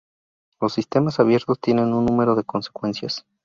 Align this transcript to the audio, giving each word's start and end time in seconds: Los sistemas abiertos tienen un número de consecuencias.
Los 0.59 0.73
sistemas 0.73 1.19
abiertos 1.19 1.59
tienen 1.59 1.93
un 1.93 2.05
número 2.05 2.33
de 2.33 2.43
consecuencias. 2.43 3.23